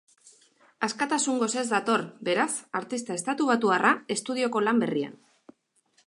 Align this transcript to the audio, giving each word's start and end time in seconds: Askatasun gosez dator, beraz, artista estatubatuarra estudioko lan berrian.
Askatasun 0.85 1.35
gosez 1.41 1.63
dator, 1.73 2.03
beraz, 2.29 2.49
artista 2.79 3.17
estatubatuarra 3.21 3.91
estudioko 4.17 4.63
lan 4.69 4.81
berrian. 4.85 5.19